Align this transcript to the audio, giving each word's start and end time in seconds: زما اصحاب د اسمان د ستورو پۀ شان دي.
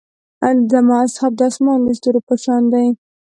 زما 0.71 0.97
اصحاب 1.07 1.33
د 1.37 1.41
اسمان 1.51 1.79
د 1.85 1.87
ستورو 1.97 2.19
پۀ 2.27 2.35
شان 2.43 2.63
دي. 2.73 2.87